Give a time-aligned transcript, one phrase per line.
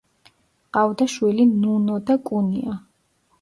[0.67, 2.81] ჰყავდა შვილი ნუნო და კუნია.